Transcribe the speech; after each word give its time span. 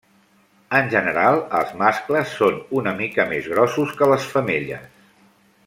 En 0.77 0.87
general, 0.93 1.37
els 1.59 1.75
mascles 1.81 2.33
són 2.39 2.57
una 2.81 2.95
mica 3.03 3.27
més 3.35 3.51
grossos 3.53 3.95
que 4.01 4.09
les 4.15 4.27
femelles. 4.33 5.13